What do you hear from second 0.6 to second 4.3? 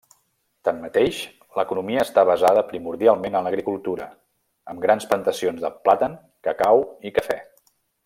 Tanmateix, l'economia està basada primordialment en l'agricultura,